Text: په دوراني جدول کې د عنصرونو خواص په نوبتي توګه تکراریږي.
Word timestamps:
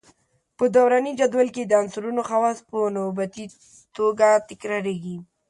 په 0.57 0.65
دوراني 0.75 1.11
جدول 1.19 1.47
کې 1.55 1.63
د 1.65 1.71
عنصرونو 1.81 2.21
خواص 2.29 2.57
په 2.69 2.77
نوبتي 2.95 3.45
توګه 3.97 4.27
تکراریږي. 4.49 5.17